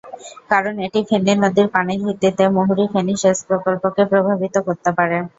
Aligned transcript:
কারণ 0.49 0.73
এটি 0.85 0.99
ফেনী 1.03 1.33
নদীর 1.37 1.67
পানির 1.73 1.99
ভিত্তিতে 2.05 2.43
মুহুরী-ফেনী 2.55 3.13
সেচ 3.21 3.37
প্রকল্পকে 3.49 4.03
প্রভাবিত 4.11 4.55
করতে 4.67 4.89
পারে। 4.97 5.17